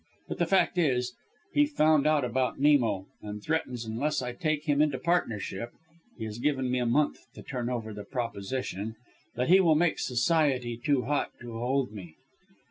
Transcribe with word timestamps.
But 0.29 0.39
the 0.39 0.47
fact 0.47 0.79
is 0.79 1.13
he 1.53 1.65
had 1.67 1.73
found 1.73 2.07
out 2.07 2.25
about 2.25 2.59
Nemo, 2.59 3.05
and 3.21 3.39
threatens 3.39 3.85
unless 3.85 4.19
I 4.23 4.33
take 4.33 4.63
him 4.65 4.81
into 4.81 4.97
partnership 4.97 5.73
he 6.17 6.25
has 6.25 6.39
given 6.39 6.71
me 6.71 6.79
a 6.79 6.87
month 6.87 7.31
to 7.35 7.43
turn 7.43 7.69
over 7.69 7.93
the 7.93 8.03
proposition 8.03 8.95
that 9.35 9.49
he 9.49 9.59
will 9.59 9.75
make 9.75 9.99
Society 9.99 10.75
too 10.75 11.03
hot 11.03 11.29
to 11.41 11.51
hold 11.53 11.91
me." 11.91 12.15